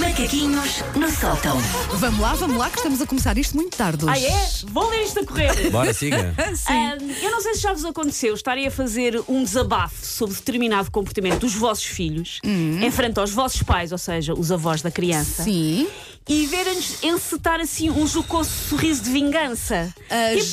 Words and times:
Macaquinhos 0.00 0.82
no 0.96 1.10
sótão. 1.10 1.58
Vamos 1.98 2.18
lá, 2.18 2.32
vamos 2.32 2.56
lá, 2.56 2.70
que 2.70 2.78
estamos 2.78 2.98
a 3.02 3.06
começar 3.06 3.36
isto 3.36 3.54
muito 3.54 3.76
tarde 3.76 4.06
hoje. 4.06 4.26
Ah, 4.26 4.30
é? 4.30 4.48
Vou 4.72 4.88
ler 4.88 5.02
isto 5.02 5.20
a 5.20 5.26
correr. 5.26 5.70
Bora, 5.70 5.92
siga. 5.92 6.34
Ah, 6.66 6.96
eu 7.22 7.30
não 7.30 7.40
sei 7.42 7.54
se 7.54 7.60
já 7.60 7.72
vos 7.74 7.84
aconteceu 7.84 8.32
estarem 8.34 8.66
a 8.66 8.70
fazer 8.70 9.20
um 9.28 9.44
desabafo 9.44 10.04
sobre 10.04 10.34
determinado 10.34 10.90
comportamento 10.90 11.40
dos 11.40 11.54
vossos 11.54 11.84
filhos 11.84 12.40
em 12.44 12.90
frente 12.90 13.18
aos 13.20 13.30
vossos 13.32 13.62
pais, 13.62 13.92
ou 13.92 13.98
seja, 13.98 14.32
os 14.32 14.50
avós 14.50 14.80
da 14.82 14.90
criança, 14.90 15.42
Sim. 15.42 15.86
e 16.28 16.46
verem-nos 16.46 17.02
encetar 17.02 17.60
assim 17.60 17.90
um 17.90 18.06
jocoso 18.06 18.50
sorriso 18.68 19.02
de 19.02 19.10
vingança. 19.10 19.92
Ah, 20.08 20.30
Tipo, 20.34 20.44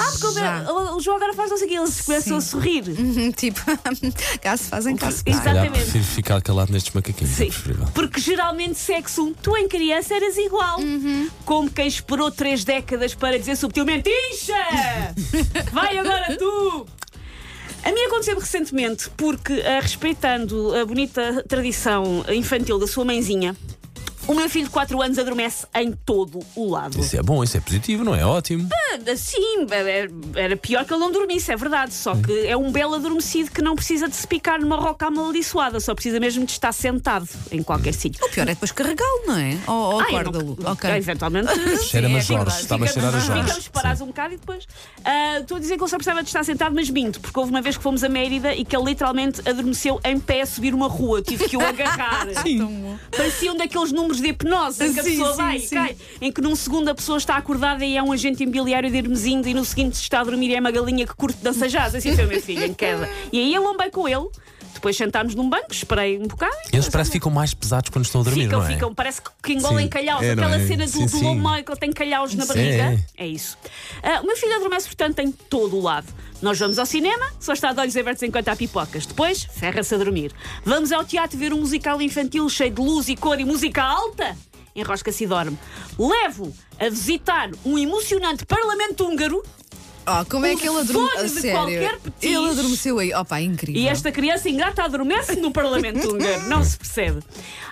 ah, 0.00 0.10
porque 0.12 0.26
o- 0.26 0.32
já. 0.32 0.72
o, 0.72 1.00
João 1.00 1.16
agora 1.16 1.34
faz 1.34 1.50
não 1.50 1.56
sei 1.58 1.66
o 1.66 1.70
que, 1.70 1.76
eles 1.76 2.00
começam 2.00 2.36
a 2.36 2.40
sorrir. 2.40 2.84
Uhum, 2.88 3.32
Tipo, 3.32 3.60
cá 4.42 4.56
se 4.56 4.64
fazem, 4.68 4.96
cá 4.96 5.06
fazem. 5.06 5.24
Calhar 5.24 5.42
Exatamente. 5.64 5.82
prefiro 5.84 6.04
ficar 6.04 6.42
calado 6.42 6.72
nestes 6.72 6.92
macaquinhos. 6.94 7.34
Sim, 7.34 7.44
É 7.44 7.46
preferível. 7.46 7.88
porque 7.94 8.20
geralmente 8.20 8.78
sexo, 8.78 9.34
tu 9.42 9.56
em 9.56 9.68
criança 9.68 10.14
eras 10.14 10.36
igual. 10.36 10.78
Como 11.44 11.70
quem 11.70 11.86
esperou 11.86 12.30
três 12.30 12.64
décadas 12.64 13.14
para 13.14 13.38
dizer 13.38 13.56
subtilmente: 13.56 14.08
Incha! 14.32 15.14
Vai 15.72 15.98
agora 15.98 16.36
tu! 16.36 16.86
A 17.84 17.92
mim 17.92 18.00
aconteceu 18.06 18.38
recentemente 18.38 19.10
porque, 19.14 19.52
ah, 19.60 19.78
respeitando 19.80 20.74
a 20.74 20.86
bonita 20.86 21.44
tradição 21.46 22.24
infantil 22.32 22.78
da 22.78 22.86
sua 22.86 23.04
mãezinha, 23.04 23.54
o 24.26 24.34
meu 24.34 24.48
filho 24.48 24.64
de 24.64 24.70
4 24.70 25.00
anos 25.02 25.18
adormece 25.18 25.66
em 25.74 25.92
todo 25.92 26.40
o 26.56 26.70
lado. 26.70 26.98
Isso 27.00 27.16
é 27.16 27.22
bom, 27.22 27.42
isso 27.44 27.56
é 27.56 27.60
positivo, 27.60 28.04
não 28.04 28.14
é? 28.14 28.24
Ótimo. 28.24 28.68
Sim, 29.16 29.66
era- 29.70 30.10
era 30.36 30.56
pior 30.56 30.84
que 30.84 30.92
ele 30.92 31.00
não 31.00 31.10
dormisse, 31.12 31.52
é 31.52 31.56
verdade. 31.56 31.92
Só 31.94 32.14
que 32.14 32.46
é 32.46 32.56
um 32.56 32.70
belo 32.72 32.94
adormecido 32.94 33.50
que 33.50 33.60
não 33.60 33.74
precisa 33.74 34.08
de 34.08 34.14
se 34.16 34.26
picar 34.26 34.60
numa 34.60 34.76
roca 34.76 35.06
amaldiçoada, 35.06 35.78
só 35.80 35.94
precisa 35.94 36.18
mesmo 36.20 36.44
de 36.46 36.52
estar 36.52 36.72
sentado 36.72 37.28
em 37.50 37.62
qualquer 37.62 37.92
sítio. 37.92 38.24
O 38.24 38.30
pior 38.30 38.44
é 38.44 38.54
depois 38.54 38.72
carregá-lo, 38.72 39.26
não 39.26 39.36
é? 39.36 39.58
Ou, 39.66 39.74
ou 39.94 40.00
Ah, 40.00 40.04
acorda-lo. 40.04 40.56
não- 40.60 40.72
Ok. 40.72 40.90
Eventualmente. 40.90 41.48
Cheira-me 41.84 42.14
sim, 42.22 42.34
a 42.34 42.38
é 42.38 42.44
Jorge, 42.44 42.60
está-me 42.60 42.84
a 42.84 42.86
cheirar 42.92 43.14
a 43.14 43.18
Jorge. 43.18 43.42
Ficamos 43.44 43.68
parados 43.68 44.00
um 44.02 44.06
bocado 44.06 44.34
e 44.34 44.36
depois. 44.36 44.64
Ah, 45.04 45.38
Estou 45.40 45.56
a 45.56 45.60
dizer 45.60 45.76
que 45.76 45.82
ele 45.82 45.90
só 45.90 45.96
precisava 45.96 46.22
de 46.22 46.28
estar 46.28 46.44
sentado, 46.44 46.74
mas 46.74 46.88
minto, 46.88 47.20
porque 47.20 47.38
houve 47.38 47.50
uma 47.50 47.60
vez 47.60 47.76
que 47.76 47.82
fomos 47.82 48.02
a 48.04 48.08
Mérida 48.08 48.54
e 48.54 48.64
que 48.64 48.74
ele 48.76 48.84
literalmente 48.86 49.40
adormeceu 49.48 50.00
em 50.04 50.18
pé 50.18 50.42
a 50.42 50.46
subir 50.46 50.72
uma 50.74 50.88
rua. 50.88 51.20
Tive 51.20 51.48
que 51.48 51.56
o 51.56 51.60
agarrar. 51.60 52.26
Parecia 53.16 53.52
um 53.52 53.56
daqueles 53.56 53.92
números 53.92 54.13
de 54.20 54.28
hipnose 54.28 54.84
em 54.84 54.92
que 54.92 55.00
a 55.00 55.02
Sim, 55.02 55.10
pessoa 55.10 55.30
sim, 55.32 55.36
vai 55.36 55.58
sim. 55.58 55.66
e 55.66 55.68
cai, 55.78 55.96
em 56.20 56.32
que 56.32 56.40
num 56.40 56.56
segundo 56.56 56.88
a 56.88 56.94
pessoa 56.94 57.18
está 57.18 57.36
acordada 57.36 57.84
e 57.84 57.96
é 57.96 58.02
um 58.02 58.12
agente 58.12 58.42
imobiliário 58.42 58.90
de 58.90 58.96
Hermesindo 58.96 59.48
e 59.48 59.54
no 59.54 59.64
seguinte 59.64 59.94
está 59.94 60.20
a 60.20 60.24
dormir 60.24 60.50
e 60.50 60.54
é 60.54 60.60
uma 60.60 60.70
galinha 60.70 61.06
que 61.06 61.14
curte 61.14 61.38
dançajás. 61.42 61.94
Assim 61.94 62.14
foi 62.14 62.24
o 62.24 62.28
meu 62.28 62.40
filho, 62.40 62.64
em 62.64 62.72
queda. 62.74 63.08
E 63.32 63.38
aí 63.38 63.54
eu 63.54 63.62
lombei 63.62 63.90
com 63.90 64.08
ele. 64.08 64.28
Depois 64.74 64.96
sentámos 64.96 65.34
num 65.34 65.48
banco, 65.48 65.72
esperei 65.72 66.18
um 66.18 66.26
bocado. 66.26 66.54
Eles 66.72 66.88
parece 66.88 67.08
que 67.10 67.16
ficam 67.16 67.30
mais 67.30 67.54
pesados 67.54 67.88
quando 67.88 68.04
estão 68.04 68.20
a 68.20 68.24
dormir, 68.24 68.44
Ficam, 68.44 68.58
não 68.58 68.66
é? 68.66 68.72
ficam, 68.72 68.94
parece 68.94 69.22
que, 69.42 69.52
engolem 69.52 69.88
calhaus. 69.88 70.22
É, 70.22 70.32
Aquela 70.32 70.56
é? 70.56 70.66
cena 70.66 70.84
do, 70.84 70.90
Sim, 70.90 71.06
do 71.40 71.54
ele 71.56 71.76
tem 71.78 71.92
calhaus 71.92 72.34
na 72.34 72.42
Sim. 72.42 72.48
barriga. 72.48 73.02
É. 73.16 73.24
É 73.24 73.26
isso. 73.26 73.56
Ah, 74.02 74.20
o 74.20 74.26
meu 74.26 74.36
filho 74.36 74.56
adormece, 74.56 74.86
portanto, 74.86 75.20
em 75.20 75.30
todo 75.30 75.76
o 75.76 75.80
lado. 75.80 76.06
Nós 76.42 76.58
vamos 76.58 76.78
ao 76.78 76.86
cinema, 76.86 77.32
só 77.40 77.52
está 77.52 77.72
de 77.72 77.80
olhos 77.80 77.96
abertos 77.96 78.22
enquanto 78.22 78.48
há 78.48 78.56
pipocas. 78.56 79.06
Depois, 79.06 79.44
ferra-se 79.44 79.94
a 79.94 79.98
dormir. 79.98 80.32
Vamos 80.64 80.92
ao 80.92 81.04
teatro 81.04 81.38
ver 81.38 81.52
um 81.52 81.60
musical 81.60 82.00
infantil 82.02 82.48
cheio 82.48 82.70
de 82.70 82.82
luz 82.82 83.08
e 83.08 83.16
cor 83.16 83.40
e 83.40 83.44
música 83.44 83.82
alta. 83.82 84.36
Enrosca-se 84.76 85.24
e 85.24 85.26
dorme. 85.26 85.58
Levo 85.98 86.52
a 86.78 86.88
visitar 86.88 87.50
um 87.64 87.78
emocionante 87.78 88.44
parlamento 88.44 89.06
húngaro 89.06 89.42
Oh, 90.06 90.24
como 90.28 90.44
é 90.44 90.54
que 90.54 90.68
ele 90.68 90.78
adormeceu? 90.80 91.42
de 91.42 91.50
qualquer 91.50 91.98
petis. 91.98 92.22
Ele 92.30 92.50
adormeceu 92.50 92.98
aí. 92.98 93.14
Opa, 93.14 93.40
incrível. 93.40 93.80
E 93.80 93.88
esta 93.88 94.12
criança 94.12 94.48
ingrata 94.48 94.82
adormece 94.82 95.36
no 95.36 95.50
Parlamento 95.50 96.08
Húngaro. 96.12 96.42
Não 96.48 96.62
se 96.62 96.76
percebe. 96.76 97.20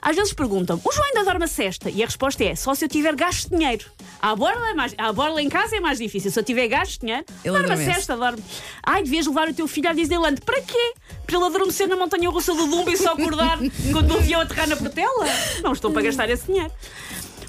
Às 0.00 0.16
vezes 0.16 0.32
perguntam: 0.32 0.80
o 0.82 0.92
João 0.92 1.06
ainda 1.06 1.24
dorme 1.24 1.44
a 1.44 1.48
cesta? 1.48 1.90
E 1.90 2.02
a 2.02 2.06
resposta 2.06 2.42
é: 2.42 2.54
só 2.54 2.74
se 2.74 2.84
eu 2.84 2.88
tiver 2.88 3.14
gasto 3.14 3.50
de 3.50 3.56
dinheiro. 3.56 3.84
À 4.20 4.34
borla, 4.34 4.70
é 4.70 4.74
mais, 4.74 4.94
à 4.96 5.12
borla 5.12 5.42
em 5.42 5.48
casa 5.48 5.76
é 5.76 5.80
mais 5.80 5.98
difícil. 5.98 6.30
Se 6.30 6.38
eu 6.40 6.44
tiver 6.44 6.68
gasto 6.68 6.92
de 6.92 7.00
dinheiro, 7.00 7.24
Ele 7.44 7.58
dorme 7.58 7.72
a 7.72 7.76
cesta, 7.76 8.16
dorme. 8.16 8.42
Ai, 8.82 9.02
devias 9.02 9.26
levar 9.26 9.48
o 9.48 9.54
teu 9.54 9.68
filho 9.68 9.90
à 9.90 9.92
Disneyland. 9.92 10.40
Para 10.40 10.60
quê? 10.62 10.94
Para 11.26 11.36
ele 11.36 11.44
adormecer 11.46 11.86
na 11.88 11.96
montanha 11.96 12.30
russa 12.30 12.54
do 12.54 12.66
Dumbo 12.66 12.90
e 12.90 12.96
só 12.96 13.12
acordar 13.12 13.58
quando 13.92 14.10
o 14.12 14.18
avião 14.18 14.40
aterrar 14.40 14.68
na 14.68 14.76
Portela? 14.76 15.26
Não 15.62 15.72
estou 15.72 15.90
para 15.90 16.02
gastar 16.02 16.30
esse 16.30 16.46
dinheiro. 16.46 16.70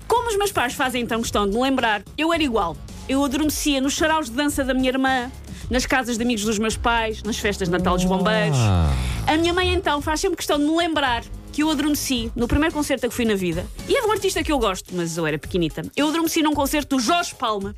Como 0.07 0.29
os 0.29 0.35
meus 0.38 0.51
pais 0.51 0.73
fazem 0.73 1.01
então 1.03 1.21
questão 1.21 1.47
de 1.50 1.55
me 1.55 1.61
lembrar, 1.61 2.03
eu 2.17 2.33
era 2.33 2.44
igual. 2.44 2.75
Eu 3.07 3.23
adormecia 3.23 3.81
nos 3.81 3.95
saraus 3.95 4.29
de 4.29 4.35
dança 4.35 4.63
da 4.63 4.73
minha 4.73 4.89
irmã, 4.89 5.29
nas 5.69 5.85
casas 5.85 6.17
de 6.17 6.23
amigos 6.23 6.45
dos 6.45 6.57
meus 6.57 6.77
pais, 6.77 7.21
nas 7.23 7.37
festas 7.37 7.67
de 7.67 7.71
Natal 7.71 7.95
dos 7.95 8.05
bombeiros. 8.05 8.57
Ah. 8.57 8.93
A 9.27 9.37
minha 9.37 9.53
mãe 9.53 9.73
então 9.73 10.01
faz 10.01 10.21
sempre 10.21 10.37
questão 10.37 10.57
de 10.57 10.65
me 10.65 10.75
lembrar 10.75 11.23
que 11.51 11.61
eu 11.61 11.69
adormeci 11.69 12.31
no 12.35 12.47
primeiro 12.47 12.73
concerto 12.73 13.05
a 13.05 13.09
que 13.09 13.15
fui 13.15 13.25
na 13.25 13.35
vida. 13.35 13.65
E 13.87 13.95
é 13.95 14.01
de 14.01 14.07
um 14.07 14.11
artista 14.11 14.43
que 14.43 14.51
eu 14.51 14.57
gosto, 14.57 14.95
mas 14.95 15.17
eu 15.17 15.27
era 15.27 15.37
pequenita. 15.37 15.83
Eu 15.95 16.07
adormeci 16.07 16.41
num 16.41 16.53
concerto 16.53 16.95
do 16.95 17.01
Jorge 17.01 17.35
Palma, 17.35 17.75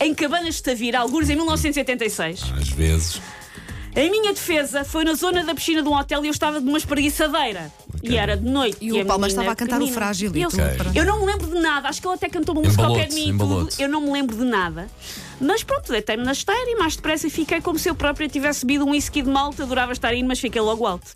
em 0.00 0.14
Cabanas 0.14 0.56
de 0.56 0.62
Tavira, 0.62 0.98
alguns 0.98 1.30
em 1.30 1.36
1986. 1.36 2.42
Às 2.58 2.68
vezes. 2.68 3.20
Em 3.96 4.10
minha 4.10 4.32
defesa, 4.32 4.84
foi 4.84 5.04
na 5.04 5.14
zona 5.14 5.44
da 5.44 5.54
piscina 5.54 5.80
de 5.80 5.88
um 5.88 5.94
hotel 5.94 6.24
e 6.24 6.28
eu 6.28 6.32
estava 6.32 6.60
de 6.60 6.68
uma 6.68 6.76
espreguiçadeira. 6.76 7.72
E 8.12 8.16
era 8.16 8.36
de 8.36 8.48
noite. 8.48 8.78
E 8.80 8.90
a 8.98 9.02
o 9.02 9.06
Palma 9.06 9.26
menina 9.26 9.42
estava 9.42 9.52
a 9.52 9.56
cantar 9.56 9.82
o 9.82 9.86
frágil 9.86 10.32
e 10.34 10.38
E 10.38 10.42
eu, 10.42 10.50
tudo. 10.50 10.62
Ok. 10.62 10.76
Pronto. 10.76 10.96
eu 10.96 11.04
não 11.04 11.20
me 11.20 11.26
lembro 11.26 11.46
de 11.46 11.58
nada, 11.60 11.88
acho 11.88 12.00
que 12.00 12.06
ele 12.06 12.14
até 12.14 12.28
cantou 12.28 12.54
uma 12.54 12.62
música 12.62 12.84
ao 12.84 12.94
pé 12.94 13.06
de 13.06 13.14
mim. 13.14 13.34
e 13.34 13.38
tudo. 13.38 13.68
Eu 13.78 13.88
não 13.88 14.00
me 14.00 14.12
lembro 14.12 14.36
de 14.36 14.44
nada. 14.44 14.88
Mas 15.40 15.62
pronto, 15.62 15.90
deitei-me 15.90 16.24
na 16.24 16.32
esteira 16.32 16.70
e 16.70 16.76
mais 16.76 16.96
depressa 16.96 17.28
fiquei 17.28 17.60
como 17.60 17.78
se 17.78 17.88
eu 17.88 17.94
própria 17.94 18.28
tivesse 18.28 18.64
bebido 18.64 18.84
um 18.86 18.90
whisky 18.90 19.22
de 19.22 19.28
malta. 19.28 19.62
Adorava 19.64 19.92
estar 19.92 20.14
indo, 20.14 20.28
mas 20.28 20.38
fiquei 20.38 20.60
logo 20.60 20.86
alto. 20.86 21.12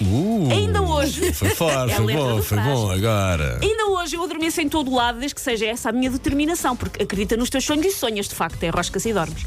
Uh, 0.00 0.48
Ainda 0.52 0.82
hoje. 0.82 1.32
Foi 1.32 1.48
forte, 1.50 1.92
É 1.92 1.96
foi 1.96 2.14
bom, 2.14 2.42
foi 2.42 2.58
bom 2.58 2.90
agora. 2.90 3.58
Ainda 3.62 3.86
hoje 3.86 4.16
eu 4.16 4.22
adormeço 4.22 4.60
em 4.60 4.68
todo 4.68 4.90
o 4.90 4.94
lado, 4.94 5.18
desde 5.18 5.34
que 5.34 5.40
seja 5.40 5.66
essa 5.66 5.88
a 5.88 5.92
minha 5.92 6.10
determinação, 6.10 6.76
porque 6.76 7.02
acredita 7.02 7.36
nos 7.36 7.50
teus 7.50 7.64
sonhos 7.64 7.86
e 7.86 7.90
sonhas, 7.92 8.28
de 8.28 8.34
facto, 8.34 8.62
é 8.62 8.68
roscas 8.68 9.04
e 9.06 9.12
dormes. 9.12 9.44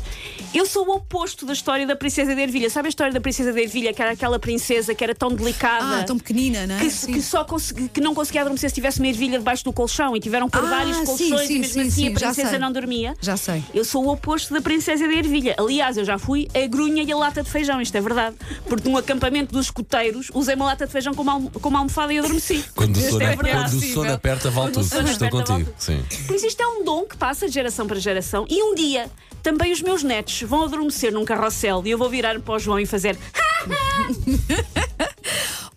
Eu 0.53 0.65
sou 0.65 0.85
o 0.87 0.95
oposto 0.95 1.45
da 1.45 1.53
história 1.53 1.87
da 1.87 1.95
Princesa 1.95 2.35
de 2.35 2.41
Ervilha. 2.41 2.69
Sabe 2.69 2.87
a 2.87 2.89
história 2.89 3.13
da 3.13 3.21
Princesa 3.21 3.53
de 3.53 3.61
Ervilha, 3.61 3.93
que 3.93 4.01
era 4.01 4.11
aquela 4.11 4.37
princesa 4.39 4.93
que 4.93 5.03
era 5.03 5.15
tão 5.15 5.29
delicada? 5.33 5.99
Ah, 6.01 6.03
tão 6.03 6.17
pequenina, 6.17 6.67
não 6.67 6.75
é? 6.75 6.79
que, 6.79 6.89
que 6.89 7.21
só 7.21 7.43
consegui- 7.45 7.87
que 7.87 8.01
não 8.01 8.13
conseguia 8.13 8.41
adormecer 8.41 8.69
se 8.69 8.73
tivesse 8.75 8.99
uma 8.99 9.07
ervilha 9.07 9.37
debaixo 9.39 9.63
do 9.63 9.71
colchão 9.71 10.15
e 10.15 10.19
tiveram 10.19 10.49
por 10.49 10.63
Ah, 10.63 10.67
vários 10.69 10.97
sim, 10.97 11.05
colchões 11.05 11.47
sim, 11.47 11.55
e 11.55 11.59
mesmo 11.59 11.73
sim, 11.73 11.81
assim 11.81 11.89
sim, 11.91 12.07
a 12.09 12.19
princesa 12.19 12.59
não 12.59 12.71
dormia. 12.71 13.15
Já 13.21 13.37
sei. 13.37 13.63
Eu 13.73 13.85
sou 13.85 14.05
o 14.05 14.11
oposto 14.11 14.53
da 14.53 14.59
princesa 14.61 15.07
de 15.07 15.13
ervilha. 15.15 15.55
Aliás, 15.57 15.95
eu 15.95 16.03
já 16.03 16.17
fui 16.17 16.49
a 16.53 16.67
grunha 16.67 17.01
e 17.03 17.11
a 17.11 17.15
lata 17.15 17.41
de 17.41 17.49
feijão, 17.49 17.79
isto 17.79 17.95
é 17.95 18.01
verdade. 18.01 18.35
Porque 18.65 18.89
num 18.89 18.97
acampamento 18.97 19.53
dos 19.53 19.67
escuteiros 19.67 20.29
usei 20.41 20.55
uma 20.55 20.65
lata 20.65 20.85
de 20.85 20.91
feijão 20.91 21.13
com 21.13 21.21
uma, 21.21 21.39
com 21.49 21.69
uma 21.69 21.79
almofada 21.79 22.13
e 22.13 22.19
adormeci. 22.19 22.63
Quando 22.75 22.97
o 22.97 22.99
sono, 22.99 23.23
é 23.23 23.35
quando 23.35 23.45
verdade. 23.45 23.75
o 23.75 23.93
sono 23.93 24.13
aperta, 24.13 24.49
vale 24.49 24.71
Quando 24.71 24.85
o 24.85 24.89
tudo. 24.89 25.09
Estou 25.09 25.29
contigo. 25.29 25.73
Sim. 25.77 26.03
Por 26.27 26.35
isso 26.35 26.47
isto 26.47 26.61
é 26.61 26.67
um 26.67 26.83
dom 26.83 27.05
que 27.05 27.17
passa 27.17 27.47
de 27.47 27.53
geração 27.53 27.87
para 27.87 27.99
geração 27.99 28.45
e 28.49 28.61
um 28.61 28.75
dia 28.75 29.09
também 29.41 29.71
os 29.71 29.81
meus 29.81 30.03
netos 30.03 30.41
vão 30.43 30.63
adormecer 30.63 31.11
num 31.11 31.25
carrossel 31.25 31.81
e 31.85 31.91
eu 31.91 31.97
vou 31.97 32.09
virar 32.09 32.39
para 32.39 32.53
o 32.55 32.59
João 32.59 32.79
e 32.79 32.85
fazer 32.85 33.17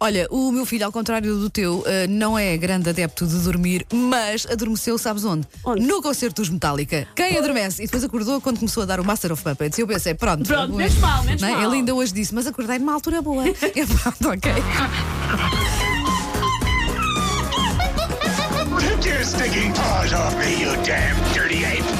Olha, 0.00 0.26
o 0.30 0.50
meu 0.50 0.66
filho, 0.66 0.84
ao 0.84 0.92
contrário 0.92 1.36
do 1.38 1.48
teu, 1.48 1.82
eh, 1.86 2.06
não 2.06 2.38
é 2.38 2.56
grande 2.56 2.90
adepto 2.90 3.26
de 3.26 3.38
dormir, 3.38 3.86
mas 3.92 4.46
adormeceu, 4.50 4.98
sabes 4.98 5.24
onde? 5.24 5.46
Onde? 5.64 5.86
No 5.86 6.02
concerto 6.02 6.42
dos 6.42 6.50
Metallica. 6.50 7.06
Quem 7.14 7.38
adormece? 7.38 7.82
E 7.82 7.86
depois 7.86 8.02
acordou 8.02 8.40
quando 8.40 8.58
começou 8.58 8.82
a 8.82 8.86
dar 8.86 9.00
o 9.00 9.04
Master 9.04 9.32
of 9.32 9.42
Puppets. 9.42 9.78
E 9.78 9.82
eu 9.82 9.86
pensei, 9.86 10.14
pronto. 10.14 10.44
Pronto, 10.44 10.70
não 10.70 10.76
menos 10.76 10.96
mal, 10.98 11.22
menos 11.24 11.40
não 11.40 11.48
é? 11.48 11.52
mal. 11.52 11.62
Ele 11.64 11.76
ainda 11.76 11.94
hoje 11.94 12.12
disse, 12.12 12.34
mas 12.34 12.46
acordei 12.46 12.78
numa 12.78 12.92
altura 12.92 13.22
boa. 13.22 13.44
e 13.48 13.86
pronto, 13.86 14.28
ok. 14.30 14.52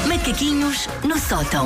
Macaquinhos 0.08 0.88
no 1.04 1.18
sótão. 1.18 1.62